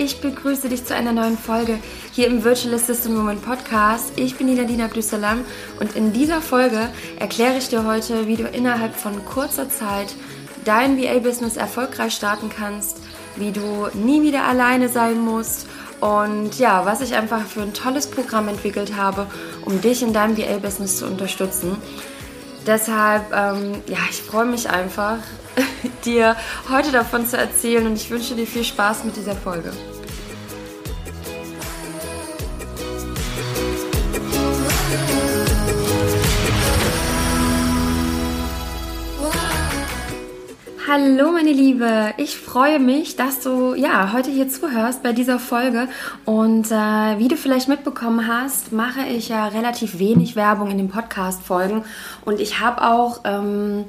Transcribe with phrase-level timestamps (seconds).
[0.00, 1.78] ich begrüße dich zu einer neuen Folge
[2.12, 4.12] hier im Virtual Assistant Woman Podcast.
[4.16, 5.44] Ich bin Nadine Abdussalam
[5.78, 6.88] und in dieser Folge
[7.18, 10.14] erkläre ich dir heute, wie du innerhalb von kurzer Zeit
[10.64, 12.96] dein VA-Business erfolgreich starten kannst,
[13.36, 15.66] wie du nie wieder alleine sein musst
[16.00, 19.26] und ja, was ich einfach für ein tolles Programm entwickelt habe,
[19.66, 21.76] um dich in deinem VA-Business zu unterstützen.
[22.66, 25.18] Deshalb, ähm, ja, ich freue mich einfach,
[26.04, 26.36] dir
[26.68, 29.72] heute davon zu erzählen und ich wünsche dir viel Spaß mit dieser Folge.
[40.92, 45.86] Hallo meine Liebe, ich freue mich, dass du ja heute hier zuhörst bei dieser Folge.
[46.24, 50.88] Und äh, wie du vielleicht mitbekommen hast, mache ich ja relativ wenig Werbung in den
[50.88, 51.84] Podcast-Folgen.
[52.24, 53.84] Und ich habe auch ähm,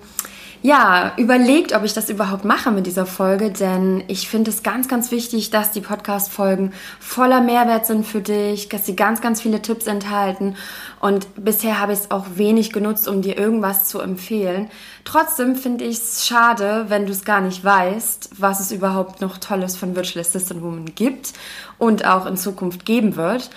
[0.63, 4.87] ja, überlegt, ob ich das überhaupt mache mit dieser Folge, denn ich finde es ganz,
[4.87, 9.63] ganz wichtig, dass die Podcast-Folgen voller Mehrwert sind für dich, dass sie ganz, ganz viele
[9.63, 10.55] Tipps enthalten.
[10.99, 14.69] Und bisher habe ich es auch wenig genutzt, um dir irgendwas zu empfehlen.
[15.03, 19.39] Trotzdem finde ich es schade, wenn du es gar nicht weißt, was es überhaupt noch
[19.39, 21.33] Tolles von Virtual Assistant Woman gibt
[21.79, 23.49] und auch in Zukunft geben wird.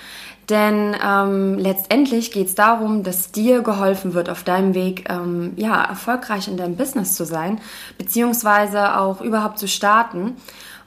[0.49, 5.83] Denn ähm, letztendlich geht es darum, dass dir geholfen wird, auf deinem Weg ähm, ja,
[5.83, 7.61] erfolgreich in deinem Business zu sein,
[7.97, 10.37] beziehungsweise auch überhaupt zu starten.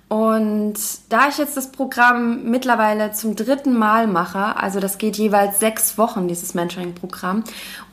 [0.10, 0.76] Und
[1.10, 5.98] da ich jetzt das Programm mittlerweile zum dritten Mal mache, also das geht jeweils sechs
[5.98, 7.44] Wochen, dieses Mentoring-Programm,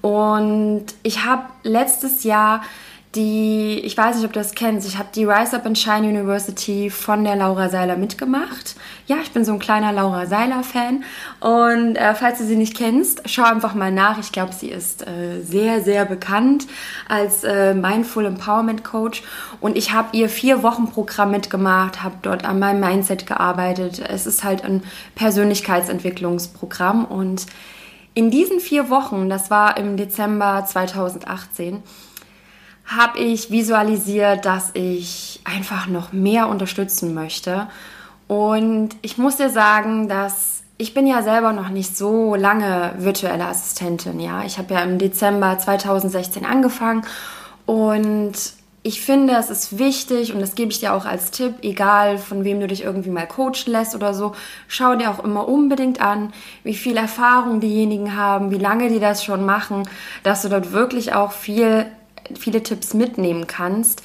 [0.01, 2.63] und ich habe letztes Jahr
[3.15, 6.09] die, ich weiß nicht, ob du das kennst, ich habe die Rise Up and Shine
[6.09, 8.75] University von der Laura Seiler mitgemacht.
[9.07, 11.05] Ja, ich bin so ein kleiner Laura Seiler-Fan.
[11.41, 14.19] Und äh, falls du sie nicht kennst, schau einfach mal nach.
[14.19, 16.67] Ich glaube, sie ist äh, sehr, sehr bekannt
[17.09, 19.23] als äh, Mindful Empowerment Coach.
[19.61, 24.03] Und ich habe ihr vier Wochen Programm mitgemacht, habe dort an meinem Mindset gearbeitet.
[24.09, 24.83] Es ist halt ein
[25.15, 27.05] Persönlichkeitsentwicklungsprogramm.
[27.05, 27.47] Und
[28.15, 31.83] in diesen vier Wochen, das war im Dezember 2018,
[32.87, 37.67] habe ich visualisiert, dass ich einfach noch mehr unterstützen möchte.
[38.29, 43.47] Und ich muss dir sagen, dass ich bin ja selber noch nicht so lange virtuelle
[43.47, 44.19] Assistentin.
[44.19, 47.03] Ja, ich habe ja im Dezember 2016 angefangen
[47.65, 48.35] und
[48.87, 52.45] ich finde, es ist wichtig und das gebe ich dir auch als Tipp, egal von
[52.45, 54.35] wem du dich irgendwie mal coachen lässt oder so,
[54.69, 56.35] schau dir auch immer unbedingt an,
[56.65, 59.89] wie viel Erfahrung diejenigen haben, wie lange die das schon machen,
[60.23, 61.87] dass du dort wirklich auch viel
[62.39, 64.03] viele Tipps mitnehmen kannst.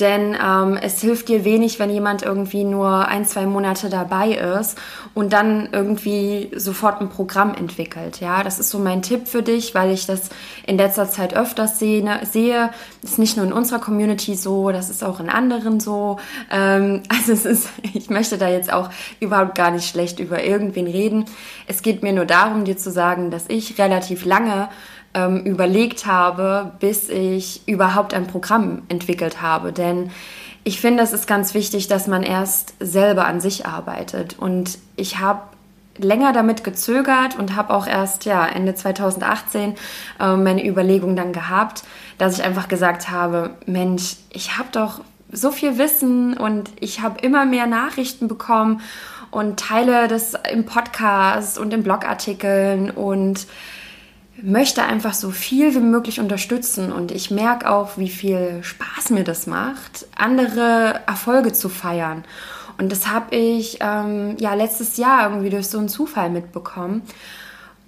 [0.00, 4.78] Denn ähm, es hilft dir wenig, wenn jemand irgendwie nur ein, zwei Monate dabei ist
[5.12, 8.20] und dann irgendwie sofort ein Programm entwickelt.
[8.20, 10.30] Ja, das ist so mein Tipp für dich, weil ich das
[10.66, 12.02] in letzter Zeit öfters sehe.
[12.02, 12.70] Ne, sehe.
[13.02, 16.18] Das ist nicht nur in unserer Community so, das ist auch in anderen so.
[16.50, 18.88] Ähm, also es ist, ich möchte da jetzt auch
[19.20, 21.26] überhaupt gar nicht schlecht über irgendwen reden.
[21.66, 24.70] Es geht mir nur darum, dir zu sagen, dass ich relativ lange
[25.14, 29.72] ähm, überlegt habe, bis ich überhaupt ein Programm entwickelt habe.
[29.72, 30.10] Denn
[30.64, 34.38] ich finde, es ist ganz wichtig, dass man erst selber an sich arbeitet.
[34.38, 35.40] Und ich habe
[35.98, 39.74] länger damit gezögert und habe auch erst ja Ende 2018
[40.18, 41.82] äh, meine Überlegung dann gehabt,
[42.18, 45.00] dass ich einfach gesagt habe, Mensch, ich habe doch
[45.32, 48.80] so viel Wissen und ich habe immer mehr Nachrichten bekommen
[49.30, 53.46] und teile das im Podcast und in Blogartikeln und
[54.42, 59.24] möchte einfach so viel wie möglich unterstützen und ich merke auch, wie viel Spaß mir
[59.24, 62.24] das macht, andere Erfolge zu feiern.
[62.78, 67.02] Und das habe ich ähm, ja letztes Jahr irgendwie durch so einen Zufall mitbekommen.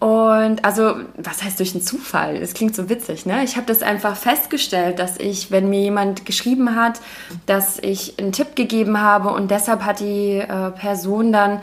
[0.03, 2.41] Und also, was heißt durch einen Zufall?
[2.41, 3.45] Das klingt so witzig, ne?
[3.45, 7.01] Ich habe das einfach festgestellt, dass ich, wenn mir jemand geschrieben hat,
[7.47, 11.61] dass ich einen Tipp gegeben habe und deshalb hat die äh, Person dann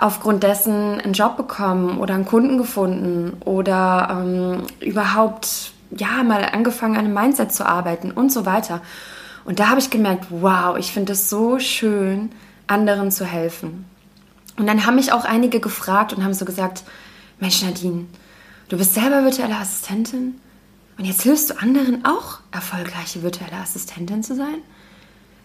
[0.00, 6.96] aufgrund dessen einen Job bekommen oder einen Kunden gefunden oder ähm, überhaupt ja mal angefangen
[6.96, 8.80] an einem Mindset zu arbeiten und so weiter.
[9.44, 12.30] Und da habe ich gemerkt, wow, ich finde es so schön,
[12.66, 13.84] anderen zu helfen.
[14.56, 16.82] Und dann haben mich auch einige gefragt und haben so gesagt,
[17.38, 18.06] Mensch Nadine,
[18.70, 20.40] du bist selber virtuelle Assistentin
[20.96, 24.62] und jetzt hilfst du anderen auch erfolgreiche virtuelle Assistentin zu sein?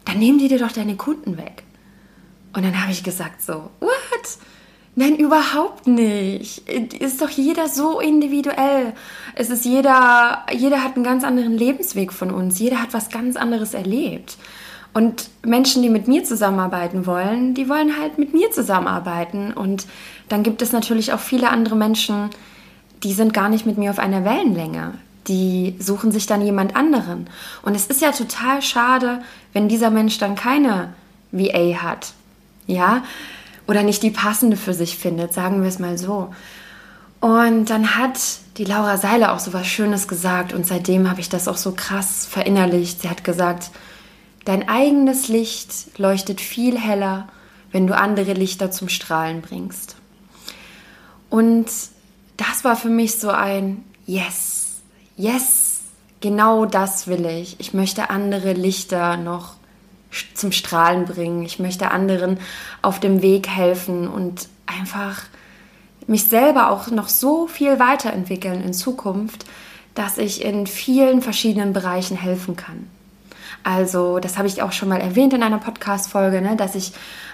[0.05, 1.64] Dann nehmen die dir doch deine Kunden weg.
[2.55, 3.91] Und dann habe ich gesagt so, what?
[4.95, 6.69] Nein, überhaupt nicht.
[6.69, 8.93] Ist doch jeder so individuell.
[9.35, 12.57] Es ist jeder, jeder hat einen ganz anderen Lebensweg von uns.
[12.59, 14.37] Jeder hat was ganz anderes erlebt.
[14.93, 19.51] Und Menschen, die mit mir zusammenarbeiten wollen, die wollen halt mit mir zusammenarbeiten.
[19.51, 19.85] Und
[20.29, 22.29] dann gibt es natürlich auch viele andere Menschen,
[23.03, 24.93] die sind gar nicht mit mir auf einer Wellenlänge.
[25.27, 27.27] Die suchen sich dann jemand anderen.
[27.63, 29.21] Und es ist ja total schade,
[29.51, 30.93] wenn dieser Mensch dann keine
[31.33, 32.13] VA hat.
[32.67, 33.03] Ja,
[33.67, 36.33] oder nicht die passende für sich findet, sagen wir es mal so.
[37.19, 38.19] Und dann hat
[38.57, 41.71] die Laura Seiler auch so was Schönes gesagt und seitdem habe ich das auch so
[41.71, 43.01] krass verinnerlicht.
[43.01, 43.71] Sie hat gesagt,
[44.45, 47.27] dein eigenes Licht leuchtet viel heller,
[47.71, 49.95] wenn du andere Lichter zum Strahlen bringst.
[51.29, 51.65] Und
[52.37, 54.81] das war für mich so ein Yes,
[55.17, 55.81] yes,
[56.21, 57.59] genau das will ich.
[57.59, 59.55] Ich möchte andere Lichter noch
[60.33, 61.43] zum Strahlen bringen.
[61.43, 62.39] Ich möchte anderen
[62.81, 65.23] auf dem Weg helfen und einfach
[66.07, 69.45] mich selber auch noch so viel weiterentwickeln in Zukunft,
[69.95, 72.87] dass ich in vielen verschiedenen Bereichen helfen kann.
[73.63, 76.91] Also, das habe ich auch schon mal erwähnt in einer Podcast-Folge, ne, dass ich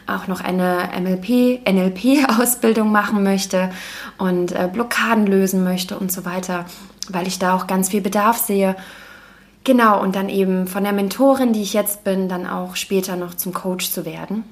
[0.07, 3.72] auch noch eine MLP, NLP-Ausbildung machen möchte
[4.18, 6.66] und äh, Blockaden lösen möchte und so weiter,
[7.10, 8.77] weil ich da auch ganz viel Bedarf sehe.
[9.63, 13.36] Genau, und dann eben von der Mentorin, die ich jetzt bin, dann auch später noch
[13.36, 14.44] zum Coach zu werden.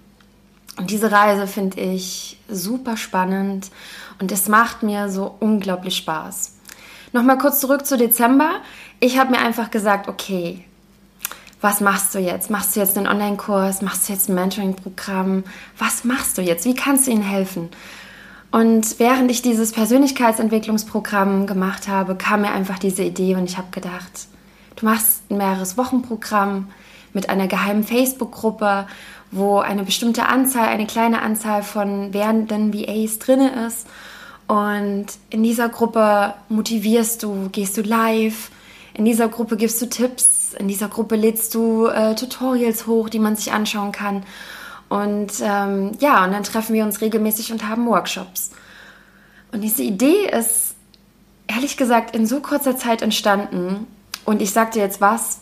[0.77, 3.69] Und diese Reise finde ich super spannend
[4.19, 6.53] und es macht mir so unglaublich Spaß.
[7.11, 8.61] Nochmal kurz zurück zu Dezember.
[9.00, 10.63] Ich habe mir einfach gesagt, okay,
[11.59, 12.50] was machst du jetzt?
[12.50, 13.81] Machst du jetzt einen Online-Kurs?
[13.81, 15.44] Machst du jetzt ein Mentoring-Programm?
[15.77, 16.65] Was machst du jetzt?
[16.65, 17.69] Wie kannst du ihnen helfen?
[18.51, 23.67] Und während ich dieses Persönlichkeitsentwicklungsprogramm gemacht habe, kam mir einfach diese Idee und ich habe
[23.71, 24.27] gedacht,
[24.79, 26.69] du machst ein mehreres Wochenprogramm
[27.13, 28.87] mit einer geheimen Facebook-Gruppe,
[29.31, 33.87] wo eine bestimmte Anzahl, eine kleine Anzahl von werdenden VAs drin ist.
[34.47, 38.49] Und in dieser Gruppe motivierst du, gehst du live,
[38.93, 43.19] in dieser Gruppe gibst du Tipps, in dieser Gruppe lädst du äh, Tutorials hoch, die
[43.19, 44.23] man sich anschauen kann.
[44.89, 48.49] Und ähm, ja, und dann treffen wir uns regelmäßig und haben Workshops.
[49.51, 50.75] Und diese Idee ist
[51.47, 53.87] ehrlich gesagt in so kurzer Zeit entstanden.
[54.29, 55.39] Und ich sagte jetzt was,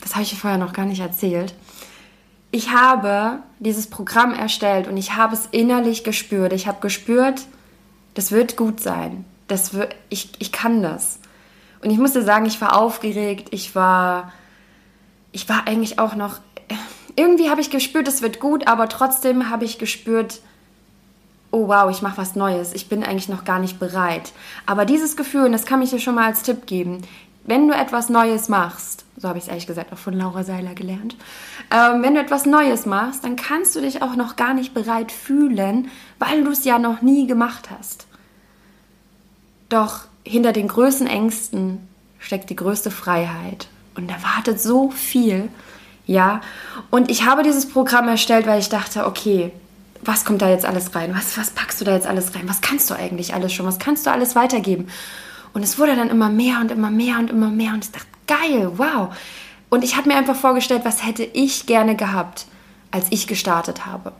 [0.00, 1.52] das habe ich dir vorher noch gar nicht erzählt.
[2.50, 6.54] Ich habe dieses Programm erstellt und ich habe es innerlich gespürt.
[6.54, 7.42] Ich habe gespürt,
[8.14, 9.26] das wird gut sein.
[9.48, 11.18] Das wird, ich, ich kann das.
[11.82, 13.48] Und ich musste sagen, ich war aufgeregt.
[13.50, 14.32] Ich war,
[15.32, 16.38] ich war eigentlich auch noch,
[17.16, 20.40] irgendwie habe ich gespürt, es wird gut, aber trotzdem habe ich gespürt,
[21.50, 22.72] oh wow, ich mache was Neues.
[22.72, 24.32] Ich bin eigentlich noch gar nicht bereit.
[24.64, 27.02] Aber dieses Gefühl, und das kann ich dir schon mal als Tipp geben,
[27.46, 30.74] wenn du etwas Neues machst, so habe ich es ehrlich gesagt auch von Laura Seiler
[30.74, 31.16] gelernt,
[31.70, 35.10] ähm, wenn du etwas Neues machst, dann kannst du dich auch noch gar nicht bereit
[35.12, 38.06] fühlen, weil du es ja noch nie gemacht hast.
[39.68, 41.88] Doch hinter den größten Ängsten
[42.18, 45.48] steckt die größte Freiheit und da wartet so viel.
[46.06, 46.40] Ja,
[46.90, 49.50] und ich habe dieses Programm erstellt, weil ich dachte, okay,
[50.02, 51.14] was kommt da jetzt alles rein?
[51.16, 52.48] Was, was packst du da jetzt alles rein?
[52.48, 53.66] Was kannst du eigentlich alles schon?
[53.66, 54.88] Was kannst du alles weitergeben?
[55.56, 57.72] Und es wurde dann immer mehr und immer mehr und immer mehr.
[57.72, 59.16] Und ich dachte, geil, wow.
[59.70, 62.44] Und ich habe mir einfach vorgestellt, was hätte ich gerne gehabt,
[62.90, 64.12] als ich gestartet habe.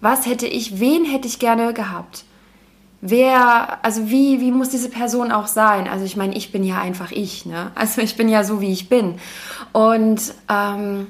[0.00, 2.24] Was hätte ich, wen hätte ich gerne gehabt?
[3.02, 5.86] Wer, also wie, wie muss diese Person auch sein?
[5.86, 7.70] Also ich meine, ich bin ja einfach ich, ne?
[7.74, 9.16] Also ich bin ja so, wie ich bin.
[9.72, 11.08] Und ähm,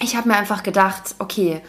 [0.00, 1.60] ich habe mir einfach gedacht, okay,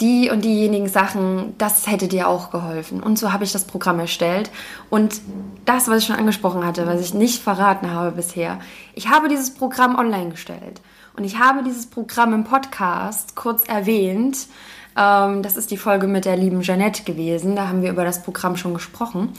[0.00, 3.02] die und diejenigen Sachen, das hätte dir auch geholfen.
[3.02, 4.50] Und so habe ich das Programm erstellt.
[4.90, 5.20] Und
[5.64, 8.58] das, was ich schon angesprochen hatte, was ich nicht verraten habe bisher,
[8.94, 10.80] ich habe dieses Programm online gestellt.
[11.16, 14.48] Und ich habe dieses Programm im Podcast kurz erwähnt.
[14.96, 17.54] Ähm, das ist die Folge mit der lieben Jeanette gewesen.
[17.54, 19.32] Da haben wir über das Programm schon gesprochen.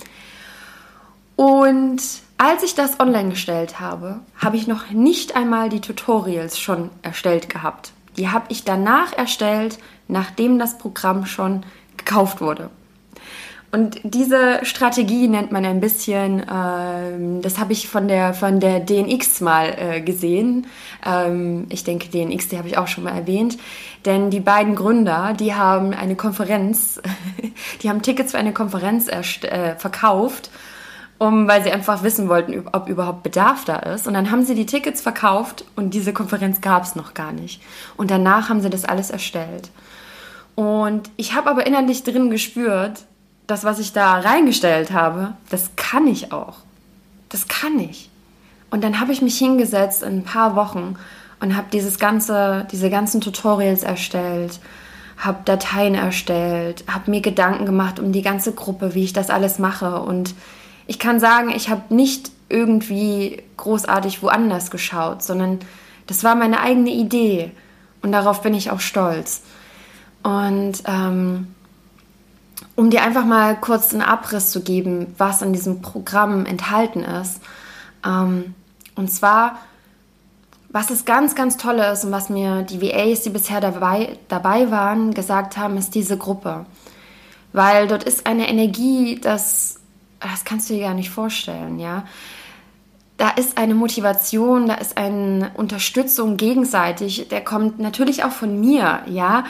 [1.36, 2.02] Und
[2.38, 7.50] als ich das online gestellt habe, habe ich noch nicht einmal die Tutorials schon erstellt
[7.50, 7.92] gehabt.
[8.18, 9.80] Die habe ich danach erstellt,
[10.14, 11.64] nachdem das Programm schon
[11.98, 12.70] gekauft wurde.
[13.74, 18.80] Und diese Strategie nennt man ein bisschen, ähm, das habe ich von der, von der
[18.80, 20.68] DNX mal äh, gesehen.
[21.04, 23.58] Ähm, ich denke, DNX, die habe ich auch schon mal erwähnt.
[24.06, 27.02] Denn die beiden Gründer, die haben eine Konferenz,
[27.82, 30.52] die haben Tickets für eine Konferenz äh, verkauft
[31.24, 34.08] um, weil sie einfach wissen wollten, ob überhaupt Bedarf da ist.
[34.08, 37.62] Und dann haben sie die Tickets verkauft und diese Konferenz gab es noch gar nicht.
[37.96, 39.70] Und danach haben sie das alles erstellt.
[40.56, 43.06] Und ich habe aber innerlich drin gespürt,
[43.48, 46.58] das, was ich da reingestellt habe, das kann ich auch.
[47.30, 48.10] Das kann ich.
[48.70, 50.96] Und dann habe ich mich hingesetzt in ein paar Wochen
[51.40, 54.60] und habe dieses ganze, diese ganzen Tutorials erstellt,
[55.18, 59.60] habe Dateien erstellt, habe mir Gedanken gemacht um die ganze Gruppe, wie ich das alles
[59.60, 60.34] mache und
[60.86, 65.60] ich kann sagen, ich habe nicht irgendwie großartig woanders geschaut, sondern
[66.08, 67.52] das war meine eigene Idee
[68.02, 69.44] und darauf bin ich auch stolz.
[70.24, 71.48] Und ähm,
[72.76, 77.42] um dir einfach mal kurz einen Abriss zu geben, was in diesem Programm enthalten ist.
[78.06, 78.56] Ähm,
[78.96, 79.60] und zwar
[80.74, 84.72] was es ganz, ganz toll ist und was mir die VAs, die bisher dabei, dabei
[84.72, 86.66] waren, gesagt haben, ist diese Gruppe.
[87.54, 89.80] Weil dort ist eine Energie, das,
[90.20, 92.06] das kannst du dir gar nicht vorstellen, ja.
[93.18, 97.28] Da ist eine Motivation, da ist eine Unterstützung gegenseitig.
[97.30, 99.44] Der kommt natürlich auch von mir, ja.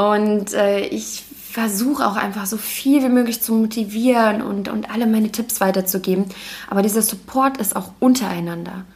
[0.00, 5.06] Und äh, ich versuche auch einfach so viel wie möglich zu motivieren und, und alle
[5.06, 6.24] meine Tipps weiterzugeben.
[6.70, 8.86] Aber dieser Support ist auch untereinander.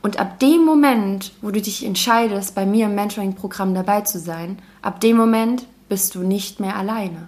[0.00, 4.58] Und ab dem Moment, wo du dich entscheidest, bei mir im Mentoring-Programm dabei zu sein,
[4.80, 7.26] ab dem Moment bist du nicht mehr alleine.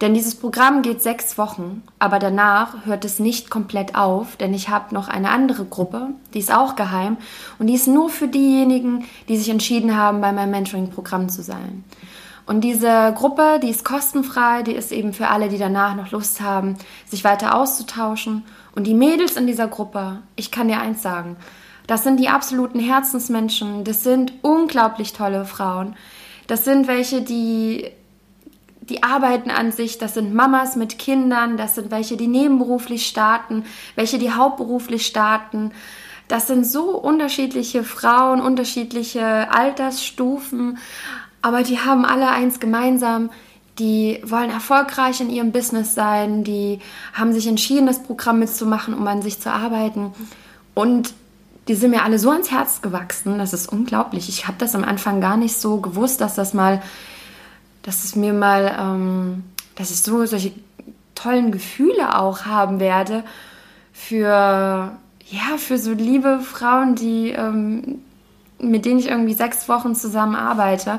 [0.00, 4.70] Denn dieses Programm geht sechs Wochen, aber danach hört es nicht komplett auf, denn ich
[4.70, 7.18] habe noch eine andere Gruppe, die ist auch geheim
[7.58, 11.84] und die ist nur für diejenigen, die sich entschieden haben, bei meinem Mentoring-Programm zu sein.
[12.46, 16.40] Und diese Gruppe, die ist kostenfrei, die ist eben für alle, die danach noch Lust
[16.40, 18.44] haben, sich weiter auszutauschen.
[18.74, 21.36] Und die Mädels in dieser Gruppe, ich kann dir eins sagen,
[21.88, 25.96] das sind die absoluten Herzensmenschen, das sind unglaublich tolle Frauen.
[26.46, 27.90] Das sind welche, die
[28.88, 33.64] die arbeiten an sich, das sind Mamas mit Kindern, das sind welche, die nebenberuflich starten,
[33.96, 35.72] welche, die hauptberuflich starten.
[36.28, 40.78] Das sind so unterschiedliche Frauen, unterschiedliche Altersstufen
[41.46, 43.30] aber die haben alle eins gemeinsam,
[43.78, 46.80] die wollen erfolgreich in ihrem Business sein, die
[47.12, 50.12] haben sich entschieden, das Programm mitzumachen, um an sich zu arbeiten.
[50.74, 51.14] Und
[51.68, 54.28] die sind mir alle so ans Herz gewachsen, das ist unglaublich.
[54.28, 56.82] Ich habe das am Anfang gar nicht so gewusst, dass das mal,
[57.84, 59.44] dass es mir mal, ähm,
[59.76, 60.50] dass ich so solche
[61.14, 63.22] tollen Gefühle auch haben werde
[63.92, 64.98] für,
[65.30, 68.00] ja, für so liebe Frauen, die, ähm,
[68.58, 70.98] mit denen ich irgendwie sechs Wochen zusammen arbeite.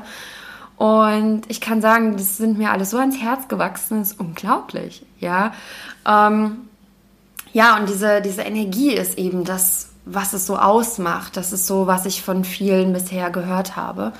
[0.78, 5.04] Und ich kann sagen, das sind mir alles so ans Herz gewachsen, das ist unglaublich,
[5.18, 5.52] ja.
[6.06, 6.58] Ähm,
[7.52, 11.36] ja, und diese, diese Energie ist eben das, was es so ausmacht.
[11.36, 14.12] Das ist so, was ich von vielen bisher gehört habe.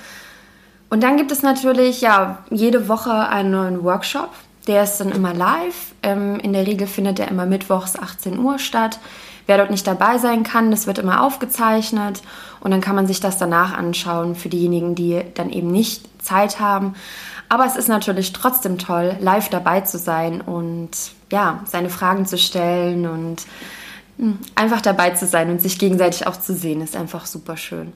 [0.89, 4.29] Und dann gibt es natürlich, ja, jede Woche einen neuen Workshop.
[4.67, 5.93] Der ist dann immer live.
[6.03, 8.99] Ähm, in der Regel findet er immer mittwochs 18 Uhr statt.
[9.45, 12.21] Wer dort nicht dabei sein kann, das wird immer aufgezeichnet
[12.61, 16.59] und dann kann man sich das danach anschauen für diejenigen, die dann eben nicht Zeit
[16.59, 16.95] haben.
[17.47, 20.91] Aber es ist natürlich trotzdem toll, live dabei zu sein und
[21.31, 23.45] ja, seine Fragen zu stellen und
[24.17, 27.93] hm, einfach dabei zu sein und sich gegenseitig auch zu sehen, ist einfach super schön.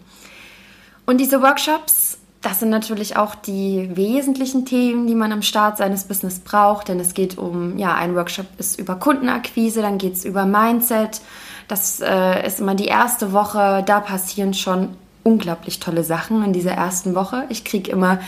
[1.05, 6.05] Und diese Workshops, das sind natürlich auch die wesentlichen Themen, die man am Start seines
[6.05, 10.25] Business braucht, denn es geht um, ja, ein Workshop ist über Kundenakquise, dann geht es
[10.25, 11.21] über Mindset.
[11.67, 16.73] Das äh, ist immer die erste Woche, da passieren schon unglaublich tolle Sachen in dieser
[16.73, 17.45] ersten Woche.
[17.49, 18.19] Ich kriege immer,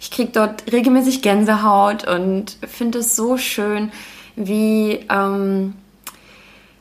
[0.00, 3.90] ich kriege dort regelmäßig Gänsehaut und finde es so schön,
[4.36, 5.74] wie ähm,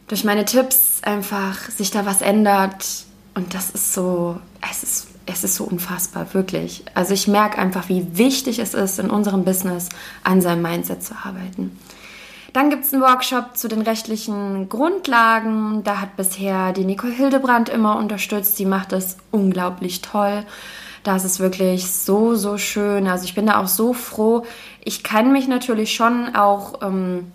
[0.07, 2.85] durch meine Tipps einfach sich da was ändert.
[3.33, 4.37] Und das ist so,
[4.69, 6.83] es ist es ist so unfassbar, wirklich.
[6.93, 9.89] Also ich merke einfach, wie wichtig es ist, in unserem Business
[10.23, 11.77] an seinem Mindset zu arbeiten.
[12.53, 15.83] Dann gibt es einen Workshop zu den rechtlichen Grundlagen.
[15.83, 18.57] Da hat bisher die Nicole Hildebrand immer unterstützt.
[18.57, 20.43] Sie macht das unglaublich toll.
[21.03, 23.07] Das ist wirklich so, so schön.
[23.07, 24.45] Also ich bin da auch so froh.
[24.83, 27.31] Ich kenne mich natürlich schon auch ähm,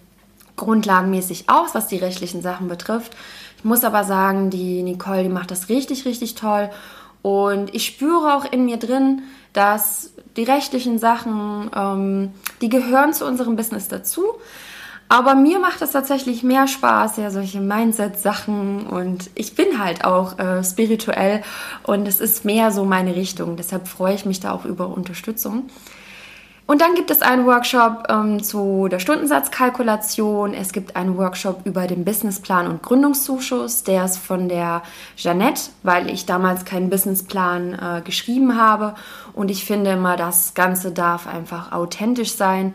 [0.56, 3.16] grundlagenmäßig aus, was die rechtlichen Sachen betrifft.
[3.56, 6.70] Ich muss aber sagen, die Nicole, die macht das richtig, richtig toll.
[7.23, 13.25] Und ich spüre auch in mir drin, dass die rechtlichen Sachen, ähm, die gehören zu
[13.25, 14.23] unserem Business dazu.
[15.09, 20.39] Aber mir macht es tatsächlich mehr Spaß, ja, solche Mindset-Sachen und ich bin halt auch
[20.39, 21.43] äh, spirituell
[21.85, 23.57] und es ist mehr so meine Richtung.
[23.57, 25.71] Deshalb freue ich mich da auch über Unterstützung.
[26.69, 30.53] Und dann gibt es einen Workshop ähm, zu der Stundensatzkalkulation.
[30.53, 33.85] Es gibt einen Workshop über den Businessplan und Gründungszuschuss.
[33.85, 34.83] Der ist von der
[35.17, 38.97] Jeannette, weil ich damals keinen Businessplan äh, geschrieben habe.
[39.33, 42.75] Und ich finde immer, das Ganze darf einfach authentisch sein.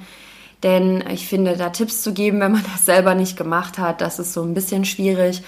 [0.63, 4.19] Denn ich finde, da Tipps zu geben, wenn man das selber nicht gemacht hat, das
[4.19, 5.43] ist so ein bisschen schwierig.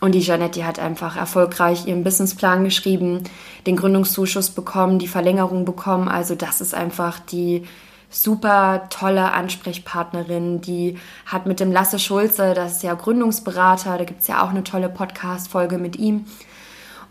[0.00, 3.22] Und die Jeanette, die hat einfach erfolgreich ihren Businessplan geschrieben,
[3.66, 6.08] den Gründungszuschuss bekommen, die Verlängerung bekommen.
[6.08, 7.64] Also das ist einfach die
[8.10, 10.60] super tolle Ansprechpartnerin.
[10.60, 14.50] Die hat mit dem Lasse Schulze, das ist ja Gründungsberater, da gibt es ja auch
[14.50, 16.26] eine tolle Podcast-Folge mit ihm.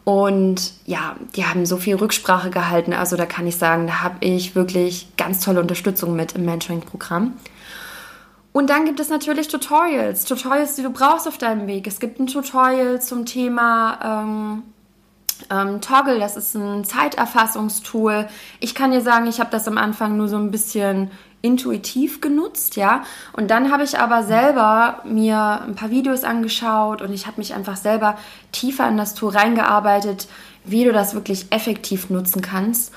[0.04, 2.94] Und ja, die haben so viel Rücksprache gehalten.
[2.94, 7.34] Also da kann ich sagen, da habe ich wirklich ganz tolle Unterstützung mit im Mentoring-Programm.
[8.52, 11.88] Und dann gibt es natürlich Tutorials, Tutorials, die du brauchst auf deinem Weg.
[11.88, 14.64] Es gibt ein Tutorial zum Thema ähm,
[15.50, 18.28] Ähm, Toggle, das ist ein Zeiterfassungstool.
[18.60, 22.78] Ich kann dir sagen, ich habe das am Anfang nur so ein bisschen intuitiv genutzt,
[22.78, 23.04] ja.
[23.34, 27.54] Und dann habe ich aber selber mir ein paar Videos angeschaut und ich habe mich
[27.54, 28.18] einfach selber
[28.52, 30.28] tiefer in das Tool reingearbeitet,
[30.64, 32.94] wie du das wirklich effektiv nutzen kannst.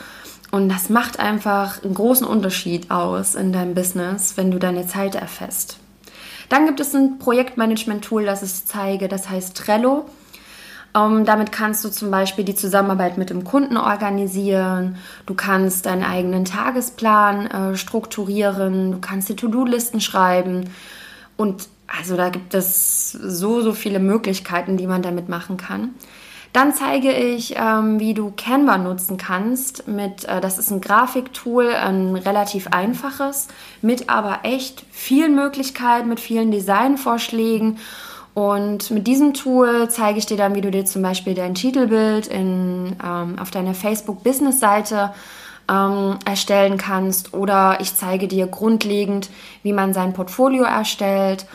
[0.53, 5.17] Und das macht einfach einen großen Unterschied aus in deinem Business, wenn du deine Zeit
[5.17, 5.79] erfasst.
[6.49, 10.09] Dann gibt es ein Projektmanagement-Tool, das ich zeige, das heißt Trello.
[10.97, 14.97] Ähm, damit kannst du zum Beispiel die Zusammenarbeit mit dem Kunden organisieren.
[15.27, 18.93] Du kannst deinen eigenen Tagesplan äh, strukturieren.
[18.93, 20.71] Du kannst die To-Do-Listen schreiben.
[21.37, 25.91] Und also da gibt es so, so viele Möglichkeiten, die man damit machen kann.
[26.53, 29.87] Dann zeige ich, ähm, wie du Canva nutzen kannst.
[29.87, 33.49] Mit, äh, das ist ein Grafiktool, ein relativ einfaches,
[33.83, 37.79] mit aber echt vielen Möglichkeiten, mit vielen Designvorschlägen.
[38.37, 42.27] Und mit diesem Tool zeige ich dir dann, wie du dir zum Beispiel dein Titelbild
[42.27, 45.15] in, ähm, auf deiner Facebook-Business-Seite
[45.71, 47.33] ähm, erstellen kannst.
[47.33, 49.31] Oder ich zeige dir grundlegend,
[49.63, 51.47] wie man sein Portfolio erstellt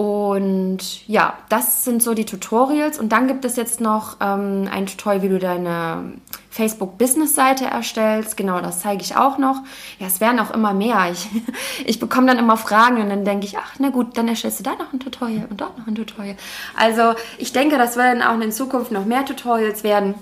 [0.00, 2.98] und ja, das sind so die Tutorials.
[2.98, 6.14] Und dann gibt es jetzt noch ähm, ein Tutorial, wie du deine
[6.48, 8.38] Facebook-Business-Seite erstellst.
[8.38, 9.56] Genau, das zeige ich auch noch.
[9.98, 11.10] Ja, es werden auch immer mehr.
[11.12, 11.28] Ich,
[11.84, 14.62] ich bekomme dann immer Fragen und dann denke ich, ach, na gut, dann erstellst du
[14.62, 16.36] da noch ein Tutorial und dort noch ein Tutorial.
[16.78, 20.14] Also ich denke, das werden auch in Zukunft noch mehr Tutorials werden.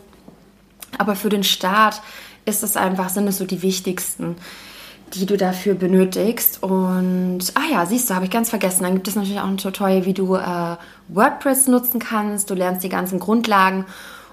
[0.98, 2.02] Aber für den Start
[2.46, 4.34] ist es einfach, sind es so die wichtigsten
[5.14, 6.62] die du dafür benötigst.
[6.62, 8.82] Und, ah ja, siehst du, habe ich ganz vergessen.
[8.82, 10.76] Dann gibt es natürlich auch ein Tutorial, wie du äh,
[11.08, 12.50] WordPress nutzen kannst.
[12.50, 13.86] Du lernst die ganzen Grundlagen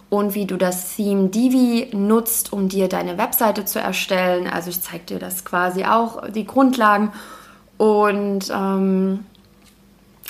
[0.09, 4.47] und wie du das Theme Divi nutzt, um dir deine Webseite zu erstellen.
[4.47, 7.11] Also ich zeige dir das quasi auch, die Grundlagen.
[7.77, 9.25] Und ähm,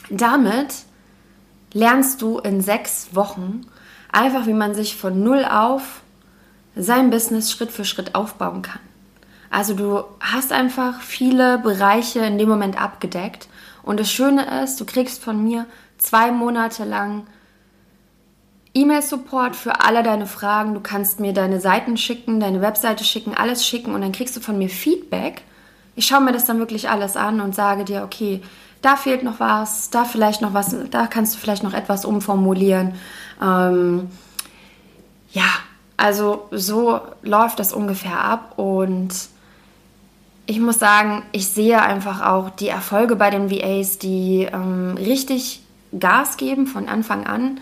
[0.10, 0.74] damit
[1.74, 3.62] lernst du in sechs Wochen
[4.12, 6.02] einfach, wie man sich von null auf
[6.76, 8.80] sein Business Schritt für Schritt aufbauen kann.
[9.50, 13.48] Also du hast einfach viele Bereiche in dem Moment abgedeckt.
[13.84, 15.66] Und das Schöne ist, du kriegst von mir
[15.98, 17.28] zwei Monate lang
[18.74, 20.74] E-Mail-Support für alle deine Fragen.
[20.74, 24.42] Du kannst mir deine Seiten schicken, deine Webseite schicken, alles schicken und dann kriegst du
[24.42, 25.44] von mir Feedback.
[25.96, 28.42] Ich schaue mir das dann wirklich alles an und sage dir, okay,
[28.82, 32.96] da fehlt noch was, da vielleicht noch was, da kannst du vielleicht noch etwas umformulieren.
[33.42, 34.10] Ähm,
[35.32, 35.48] ja,
[35.98, 39.10] also so läuft das ungefähr ab und
[40.48, 45.62] ich muss sagen, ich sehe einfach auch die Erfolge bei den VAs, die ähm, richtig
[45.98, 47.60] Gas geben von Anfang an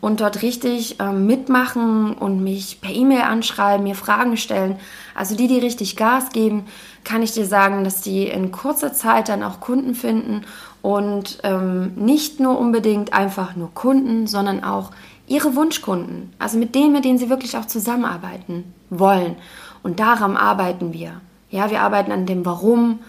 [0.00, 4.76] und dort richtig ähm, mitmachen und mich per E-Mail anschreiben, mir Fragen stellen.
[5.14, 6.64] Also die, die richtig Gas geben,
[7.04, 10.42] kann ich dir sagen, dass die in kurzer Zeit dann auch Kunden finden
[10.80, 14.90] und ähm, nicht nur unbedingt einfach nur Kunden, sondern auch
[15.26, 16.32] ihre Wunschkunden.
[16.38, 19.36] Also mit denen, mit denen sie wirklich auch zusammenarbeiten wollen.
[19.82, 21.20] Und daran arbeiten wir.
[21.52, 23.00] Ja, wir arbeiten an dem Warum,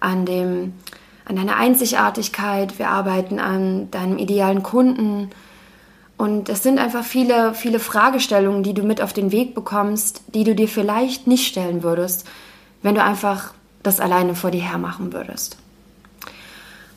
[0.00, 0.72] an dem,
[1.26, 5.30] an deiner Einzigartigkeit, wir arbeiten an deinem idealen Kunden.
[6.16, 10.44] Und es sind einfach viele, viele Fragestellungen, die du mit auf den Weg bekommst, die
[10.44, 12.26] du dir vielleicht nicht stellen würdest,
[12.82, 15.58] wenn du einfach das alleine vor dir her machen würdest.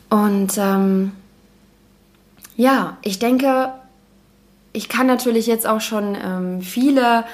[0.08, 1.12] Und ähm,
[2.56, 3.72] ja, ich denke,
[4.72, 7.24] ich kann natürlich jetzt auch schon ähm, viele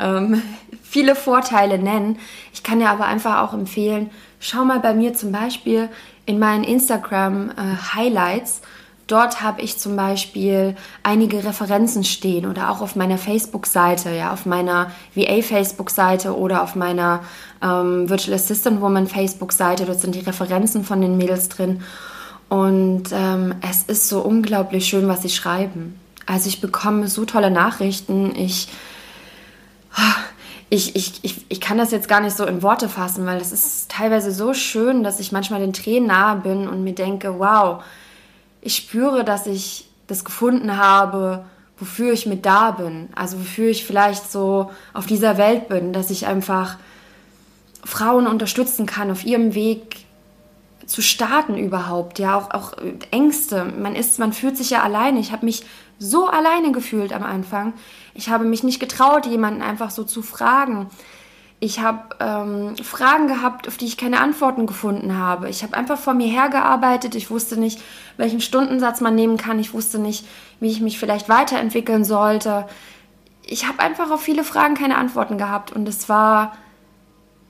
[0.00, 0.42] ähm,
[0.82, 2.18] viele Vorteile nennen.
[2.52, 4.10] Ich kann dir aber einfach auch empfehlen,
[4.40, 5.88] schau mal bei mir zum Beispiel
[6.26, 8.62] in meinen Instagram äh, Highlights.
[9.06, 14.46] Dort habe ich zum Beispiel einige Referenzen stehen oder auch auf meiner Facebook-Seite, ja, auf
[14.46, 17.24] meiner VA-Facebook-Seite oder auf meiner
[17.60, 19.84] ähm, Virtual Assistant Woman Facebook-Seite.
[19.84, 21.82] Dort sind die Referenzen von den Mädels drin.
[22.48, 25.98] Und ähm, es ist so unglaublich schön, was sie schreiben.
[26.26, 28.36] Also ich bekomme so tolle Nachrichten.
[28.36, 28.68] Ich
[30.70, 33.52] ich, ich, ich, ich kann das jetzt gar nicht so in Worte fassen, weil es
[33.52, 37.82] ist teilweise so schön, dass ich manchmal den Tränen nahe bin und mir denke, wow,
[38.60, 41.44] ich spüre, dass ich das gefunden habe,
[41.78, 43.08] wofür ich mit da bin.
[43.14, 46.76] Also wofür ich vielleicht so auf dieser Welt bin, dass ich einfach
[47.84, 50.04] Frauen unterstützen kann auf ihrem Weg
[50.90, 52.72] zu starten überhaupt, ja, auch, auch
[53.12, 53.64] Ängste.
[53.64, 55.20] Man ist, man fühlt sich ja alleine.
[55.20, 55.64] Ich habe mich
[56.00, 57.74] so alleine gefühlt am Anfang.
[58.12, 60.90] Ich habe mich nicht getraut, jemanden einfach so zu fragen.
[61.60, 65.48] Ich habe ähm, Fragen gehabt, auf die ich keine Antworten gefunden habe.
[65.48, 67.14] Ich habe einfach vor mir hergearbeitet.
[67.14, 67.80] Ich wusste nicht,
[68.16, 69.60] welchen Stundensatz man nehmen kann.
[69.60, 70.26] Ich wusste nicht,
[70.58, 72.66] wie ich mich vielleicht weiterentwickeln sollte.
[73.46, 76.56] Ich habe einfach auf viele Fragen keine Antworten gehabt und es war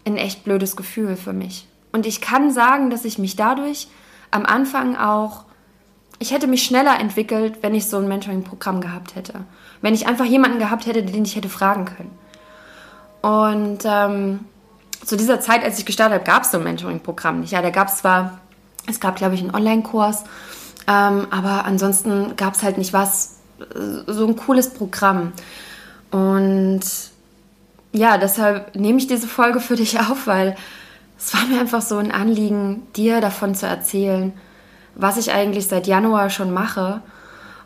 [0.05, 1.70] ein echt blödes Gefühl für mich.
[1.93, 3.89] Und ich kann sagen, dass ich mich dadurch
[4.31, 5.45] am Anfang auch
[6.23, 9.41] ich hätte mich schneller entwickelt, wenn ich so ein Mentoring-Programm gehabt hätte.
[9.81, 12.11] Wenn ich einfach jemanden gehabt hätte, den ich hätte fragen können.
[13.23, 14.41] Und ähm,
[15.03, 17.53] zu dieser Zeit, als ich gestartet habe, gab es so ein Mentoring-Programm nicht.
[17.53, 18.39] Ja, da gab es zwar,
[18.87, 20.25] es gab, glaube ich, einen Online-Kurs,
[20.87, 25.33] ähm, aber ansonsten gab es halt nicht was, äh, so ein cooles Programm.
[26.11, 26.83] Und
[27.93, 30.55] ja, deshalb nehme ich diese Folge für dich auf, weil
[31.21, 34.33] es war mir einfach so ein Anliegen, dir davon zu erzählen,
[34.95, 37.03] was ich eigentlich seit Januar schon mache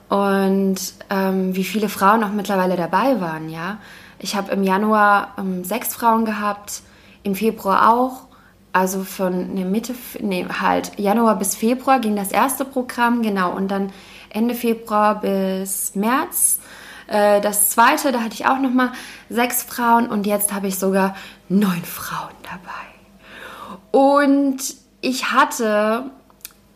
[0.08, 0.76] und
[1.08, 3.78] ähm, wie viele Frauen auch mittlerweile dabei waren, ja.
[4.18, 6.82] Ich habe im Januar ähm, sechs Frauen gehabt,
[7.22, 8.26] im Februar auch.
[8.72, 13.52] Also von ne Mitte, nee, halt Januar bis Februar ging das erste Programm, genau.
[13.52, 13.92] Und dann
[14.30, 16.58] Ende Februar bis März
[17.06, 18.92] äh, das zweite, da hatte ich auch nochmal
[19.28, 21.14] sechs Frauen und jetzt habe ich sogar
[21.48, 22.93] neun Frauen dabei.
[23.94, 24.56] Und
[25.02, 26.10] ich hatte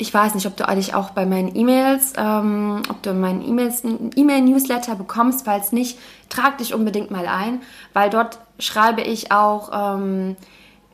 [0.00, 3.82] ich weiß nicht, ob du eigentlich auch bei meinen E-Mails, ähm, ob du meinen E-Mails
[4.14, 5.44] E-Mail-Newsletter bekommst.
[5.44, 7.62] Falls nicht, trag dich unbedingt mal ein,
[7.94, 10.36] weil dort schreibe ich auch ähm,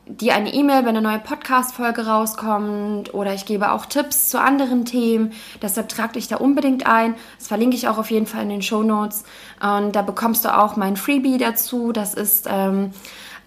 [0.07, 4.87] dir eine E-Mail, wenn eine neue Podcast-Folge rauskommt oder ich gebe auch Tipps zu anderen
[4.87, 5.33] Themen.
[5.61, 7.15] Deshalb trag dich da unbedingt ein.
[7.39, 9.25] Das verlinke ich auch auf jeden Fall in den Show Notes.
[9.61, 11.93] Und da bekommst du auch mein Freebie dazu.
[11.93, 12.93] Das ist ähm,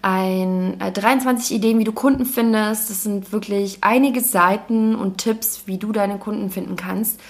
[0.02, 2.90] ein äh, 23 Ideen, wie du Kunden findest.
[2.90, 7.20] Das sind wirklich einige Seiten und Tipps, wie du deine Kunden finden kannst.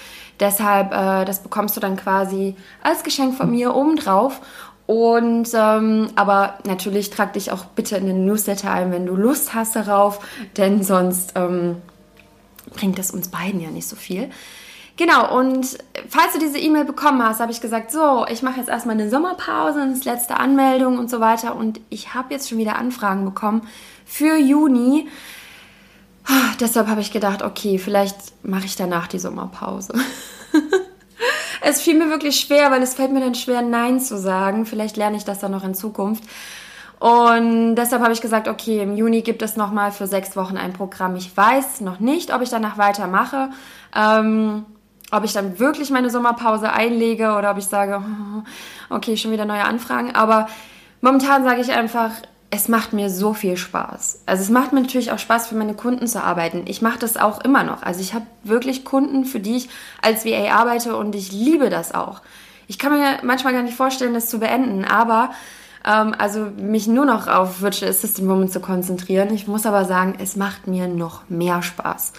[0.40, 4.40] Deshalb, äh, das bekommst du dann quasi als Geschenk von mir obendrauf.
[4.87, 9.52] Und ähm, aber natürlich trag dich auch bitte in den Newsletter ein, wenn du Lust
[9.52, 10.20] hast darauf,
[10.57, 11.76] denn sonst ähm,
[12.74, 14.31] bringt das uns beiden ja nicht so viel.
[14.98, 18.68] Genau, und falls du diese E-Mail bekommen hast, habe ich gesagt, so, ich mache jetzt
[18.68, 21.54] erstmal eine Sommerpause, das letzte Anmeldung und so weiter.
[21.54, 23.62] Und ich habe jetzt schon wieder Anfragen bekommen
[24.04, 25.08] für Juni.
[26.58, 29.94] Deshalb habe ich gedacht, okay, vielleicht mache ich danach die Sommerpause.
[31.61, 34.66] es fiel mir wirklich schwer, weil es fällt mir dann schwer, Nein zu sagen.
[34.66, 36.24] Vielleicht lerne ich das dann noch in Zukunft.
[36.98, 40.72] Und deshalb habe ich gesagt, okay, im Juni gibt es nochmal für sechs Wochen ein
[40.72, 41.14] Programm.
[41.14, 43.50] Ich weiß noch nicht, ob ich danach weitermache.
[43.94, 44.66] Ähm,
[45.11, 48.03] ob ich dann wirklich meine Sommerpause einlege oder ob ich sage,
[48.90, 50.14] okay, schon wieder neue Anfragen.
[50.14, 50.49] Aber
[51.01, 52.11] momentan sage ich einfach,
[52.51, 54.23] es macht mir so viel Spaß.
[54.25, 56.64] Also es macht mir natürlich auch Spaß, für meine Kunden zu arbeiten.
[56.66, 57.83] Ich mache das auch immer noch.
[57.83, 59.68] Also ich habe wirklich Kunden, für die ich
[60.01, 62.23] als VA arbeite und ich liebe das auch.
[62.66, 65.31] Ich kann mir manchmal gar nicht vorstellen, das zu beenden, aber
[65.85, 69.33] ähm, also mich nur noch auf Virtual Assistant Woman zu konzentrieren.
[69.35, 72.12] Ich muss aber sagen, es macht mir noch mehr Spaß.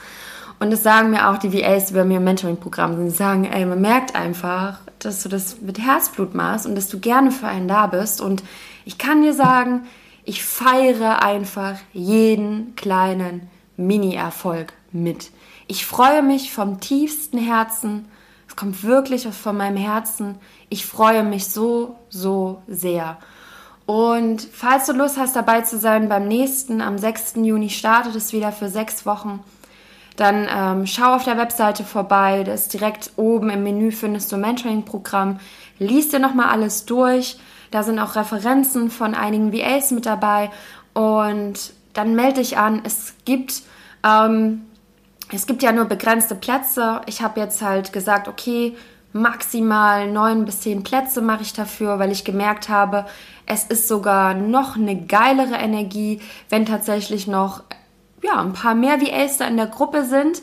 [0.59, 3.09] Und das sagen mir auch die VAs, die bei mir im Mentoring-Programm sind.
[3.09, 6.99] Sie sagen, ey, man merkt einfach, dass du das mit Herzblut machst und dass du
[6.99, 8.19] gerne für einen da bist.
[8.19, 8.43] Und
[8.83, 9.87] ich kann dir sagen,
[10.25, 15.31] ich feiere einfach jeden kleinen Mini-Erfolg mit.
[15.67, 18.05] Ich freue mich vom tiefsten Herzen.
[18.47, 20.35] Es kommt wirklich von meinem Herzen.
[20.67, 23.17] Ich freue mich so, so sehr.
[23.85, 27.35] Und falls du Lust hast, dabei zu sein beim nächsten, am 6.
[27.37, 29.39] Juni startet es wieder für sechs Wochen
[30.19, 32.43] dann ähm, schau auf der Webseite vorbei.
[32.43, 35.39] Das ist direkt oben im Menü findest du Mentoring-Programm.
[35.79, 37.37] Lies dir nochmal alles durch.
[37.71, 40.49] Da sind auch Referenzen von einigen VAs mit dabei.
[40.93, 42.81] Und dann melde dich an.
[42.83, 43.61] Es gibt,
[44.03, 44.65] ähm,
[45.31, 47.01] es gibt ja nur begrenzte Plätze.
[47.05, 48.75] Ich habe jetzt halt gesagt, okay,
[49.13, 53.05] maximal neun bis zehn Plätze mache ich dafür, weil ich gemerkt habe,
[53.45, 57.63] es ist sogar noch eine geilere Energie, wenn tatsächlich noch
[58.23, 60.41] ja, ein paar mehr VAs da in der Gruppe sind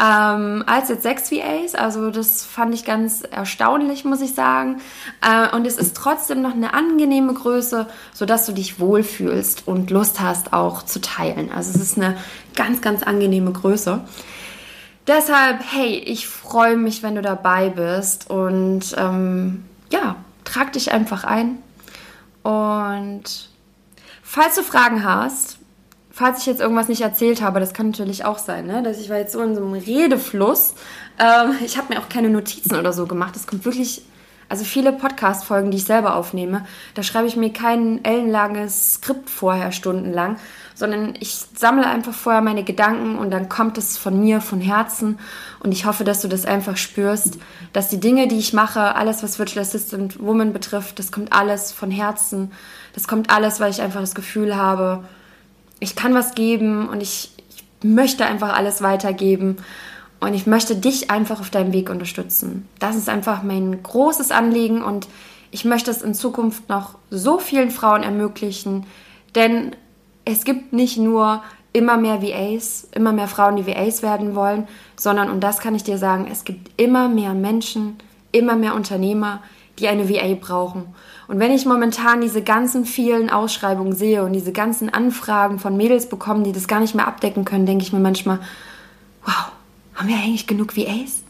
[0.00, 1.74] ähm, als jetzt sechs VAs.
[1.74, 4.80] Also das fand ich ganz erstaunlich, muss ich sagen.
[5.20, 10.20] Äh, und es ist trotzdem noch eine angenehme Größe, sodass du dich wohlfühlst und Lust
[10.20, 11.50] hast auch zu teilen.
[11.52, 12.16] Also es ist eine
[12.54, 14.00] ganz, ganz angenehme Größe.
[15.06, 21.24] Deshalb, hey, ich freue mich, wenn du dabei bist und ähm, ja, trag dich einfach
[21.24, 21.58] ein.
[22.42, 23.50] Und
[24.22, 25.58] falls du Fragen hast,
[26.12, 28.82] falls ich jetzt irgendwas nicht erzählt habe, das kann natürlich auch sein, ne?
[28.82, 30.74] dass ich war jetzt so in so einem Redefluss.
[31.18, 33.34] Ähm, ich habe mir auch keine Notizen oder so gemacht.
[33.34, 34.02] Es kommt wirklich,
[34.48, 39.72] also viele Podcast-Folgen, die ich selber aufnehme, da schreibe ich mir kein ellenlanges Skript vorher
[39.72, 40.36] stundenlang,
[40.74, 45.18] sondern ich sammle einfach vorher meine Gedanken und dann kommt es von mir, von Herzen.
[45.60, 47.38] Und ich hoffe, dass du das einfach spürst,
[47.72, 51.72] dass die Dinge, die ich mache, alles, was Virtual Assistant Woman betrifft, das kommt alles
[51.72, 52.52] von Herzen.
[52.92, 55.04] Das kommt alles, weil ich einfach das Gefühl habe,
[55.82, 59.56] ich kann was geben und ich, ich möchte einfach alles weitergeben.
[60.20, 62.68] Und ich möchte dich einfach auf deinem Weg unterstützen.
[62.78, 65.08] Das ist einfach mein großes Anliegen und
[65.50, 68.86] ich möchte es in Zukunft noch so vielen Frauen ermöglichen,
[69.34, 69.74] denn
[70.24, 71.42] es gibt nicht nur
[71.72, 75.82] immer mehr VAs, immer mehr Frauen, die VAs werden wollen, sondern, und das kann ich
[75.82, 77.96] dir sagen, es gibt immer mehr Menschen,
[78.30, 79.42] immer mehr Unternehmer,
[79.80, 80.94] die eine VA brauchen.
[81.32, 86.06] Und wenn ich momentan diese ganzen vielen Ausschreibungen sehe und diese ganzen Anfragen von Mädels
[86.06, 88.38] bekomme, die das gar nicht mehr abdecken können, denke ich mir manchmal,
[89.24, 89.50] wow,
[89.94, 91.22] haben wir eigentlich genug VAs?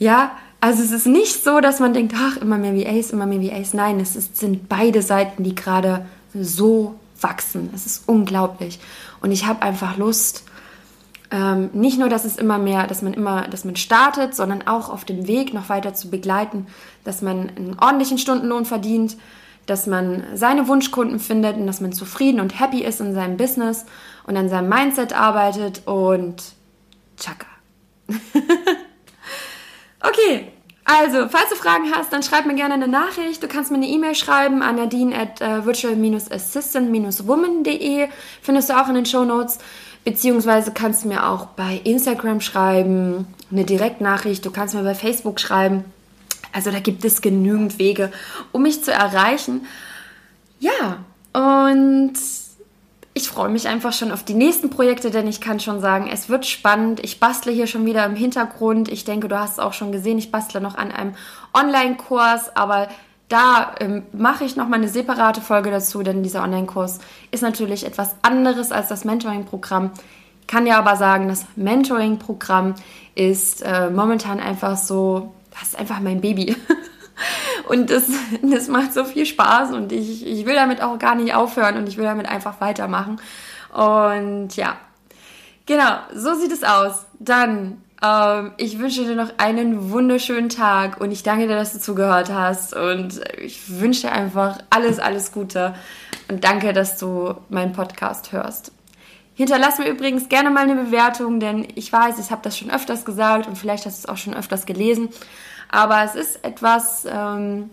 [0.00, 3.40] Ja, also es ist nicht so, dass man denkt, ach, immer mehr VAs, immer mehr
[3.40, 3.72] VAs.
[3.72, 7.70] Nein, es ist, sind beide Seiten, die gerade so wachsen.
[7.72, 8.80] Es ist unglaublich.
[9.22, 10.42] Und ich habe einfach Lust,
[11.34, 14.88] ähm, nicht nur, dass es immer mehr, dass man immer, dass man startet, sondern auch
[14.88, 16.68] auf dem Weg noch weiter zu begleiten,
[17.02, 19.16] dass man einen ordentlichen Stundenlohn verdient,
[19.66, 23.84] dass man seine Wunschkunden findet und dass man zufrieden und happy ist in seinem Business
[24.28, 26.40] und an seinem Mindset arbeitet und
[27.16, 27.48] tschakka.
[30.00, 30.52] okay,
[30.84, 33.42] also, falls du Fragen hast, dann schreib mir gerne eine Nachricht.
[33.42, 38.06] Du kannst mir eine E-Mail schreiben an nadine at uh, virtual-assistant-woman.de.
[38.42, 39.58] Findest du auch in den Show Notes.
[40.04, 44.44] Beziehungsweise kannst du mir auch bei Instagram schreiben, eine Direktnachricht.
[44.44, 45.84] Du kannst mir bei Facebook schreiben.
[46.52, 48.12] Also da gibt es genügend Wege,
[48.52, 49.66] um mich zu erreichen.
[50.60, 50.98] Ja,
[51.32, 52.14] und
[53.14, 56.28] ich freue mich einfach schon auf die nächsten Projekte, denn ich kann schon sagen, es
[56.28, 57.00] wird spannend.
[57.02, 58.88] Ich bastle hier schon wieder im Hintergrund.
[58.90, 60.18] Ich denke, du hast es auch schon gesehen.
[60.18, 61.14] Ich bastle noch an einem
[61.54, 62.88] Online-Kurs, aber
[63.28, 66.98] da ähm, mache ich nochmal eine separate Folge dazu, denn dieser Online-Kurs
[67.30, 69.92] ist natürlich etwas anderes als das Mentoring-Programm.
[70.46, 72.74] Kann ja aber sagen, das Mentoring-Programm
[73.14, 76.54] ist äh, momentan einfach so, das ist einfach mein Baby.
[77.68, 78.08] Und das,
[78.42, 81.88] das macht so viel Spaß und ich, ich will damit auch gar nicht aufhören und
[81.88, 83.20] ich will damit einfach weitermachen.
[83.72, 84.76] Und ja,
[85.66, 87.06] genau, so sieht es aus.
[87.18, 87.82] Dann,
[88.58, 92.74] ich wünsche dir noch einen wunderschönen Tag und ich danke dir, dass du zugehört hast
[92.74, 95.74] und ich wünsche dir einfach alles, alles Gute
[96.28, 98.72] und danke, dass du meinen Podcast hörst.
[99.34, 103.04] Hinterlass mir übrigens gerne mal eine Bewertung, denn ich weiß, ich habe das schon öfters
[103.04, 105.08] gesagt und vielleicht hast du es auch schon öfters gelesen.
[105.70, 107.70] Aber es ist etwas ähm,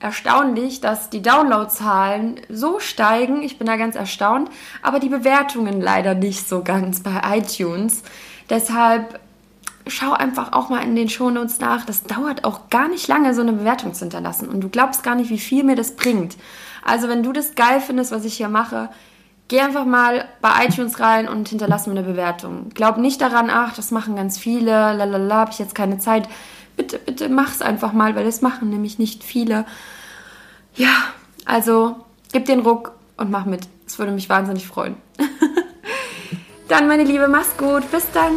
[0.00, 3.42] erstaunlich, dass die Downloadzahlen so steigen.
[3.42, 4.50] Ich bin da ganz erstaunt.
[4.82, 8.02] Aber die Bewertungen leider nicht so ganz bei iTunes.
[8.50, 9.18] Deshalb
[9.88, 11.84] schau einfach auch mal in den Shownotes nach.
[11.84, 14.48] Das dauert auch gar nicht lange, so eine Bewertung zu hinterlassen.
[14.48, 16.36] Und du glaubst gar nicht, wie viel mir das bringt.
[16.84, 18.88] Also wenn du das geil findest, was ich hier mache,
[19.48, 22.70] geh einfach mal bei iTunes rein und hinterlass mir eine Bewertung.
[22.74, 26.28] Glaub nicht daran, ach, das machen ganz viele, lalala, habe ich jetzt keine Zeit
[26.78, 29.66] bitte, bitte mach's einfach mal, weil es machen nämlich nicht viele.
[30.74, 30.94] Ja,
[31.44, 31.96] also
[32.32, 33.68] gib den Ruck und mach mit.
[33.86, 34.96] Es würde mich wahnsinnig freuen.
[36.68, 37.90] dann, meine Liebe, mach's gut.
[37.90, 38.32] Bis dann.